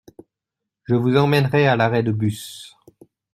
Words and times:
Je 0.85 0.95
vous 0.95 1.15
emmènerai 1.15 1.67
à 1.67 1.75
l’arrêt 1.75 2.01
de 2.01 2.11
bus. 2.11 2.75